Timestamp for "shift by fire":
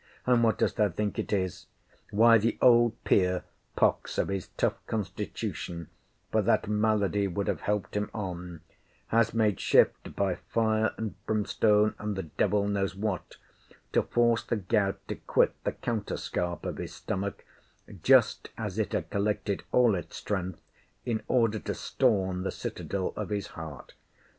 9.59-10.91